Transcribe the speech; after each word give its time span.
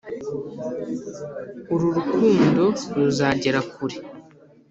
Ururukundo 1.73 2.63
ruzagera 2.95 3.59
kure 3.73 3.97